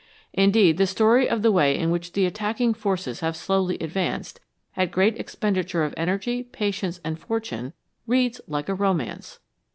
[0.33, 4.39] Indeed, the story of the way in which the attacking forces have slowly advanced,
[4.75, 7.73] at great expenditure of energy, patience, and fortune,
[8.07, 9.37] reads like a romance.